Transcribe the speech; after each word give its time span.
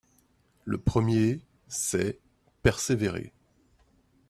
Le 0.65 0.79
premier, 0.79 1.41
c’est, 1.67 2.17
Persévérer. 2.63 3.31